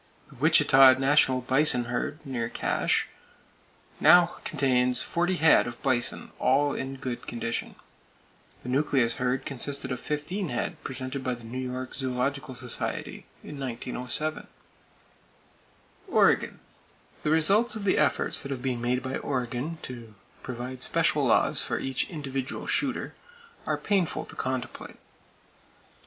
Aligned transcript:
The 0.29 0.35
Wichita 0.37 0.93
National 0.97 1.41
Bison 1.41 1.85
herd, 1.85 2.25
near 2.25 2.49
Cache, 2.49 3.07
now 3.99 4.37
contains 4.43 4.99
forty 4.99 5.35
head 5.35 5.67
of 5.67 5.79
bison, 5.83 6.31
all 6.39 6.73
in 6.73 6.95
good 6.95 7.27
condition. 7.27 7.75
The 8.63 8.69
nucleus 8.69 9.17
herd 9.21 9.45
consisted 9.45 9.91
of 9.91 9.99
fifteen 9.99 10.49
head 10.49 10.83
presented 10.83 11.23
by 11.23 11.35
the 11.35 11.43
New 11.43 11.59
York 11.59 11.93
Zoological 11.93 12.55
Society 12.55 13.27
in 13.43 13.59
1907. 13.59 14.47
Oregon: 16.07 16.59
The 17.21 17.29
results 17.29 17.75
of 17.75 17.83
the 17.83 17.99
efforts 17.99 18.41
that 18.41 18.49
have 18.49 18.63
been 18.63 18.81
made 18.81 19.03
by 19.03 19.17
Oregon 19.19 19.77
to 19.83 20.15
provide 20.41 20.81
special 20.81 21.25
laws 21.25 21.61
for 21.61 21.77
each 21.77 22.09
individual 22.09 22.65
shooter 22.65 23.13
are 23.67 23.77
painful 23.77 24.25
to 24.25 24.35
contemplate. 24.35 24.97